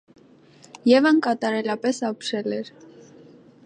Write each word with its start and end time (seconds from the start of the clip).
Եվան 0.93 1.21
կատարելապես 1.27 2.03
ապշել 2.11 2.61
էր: 2.61 2.77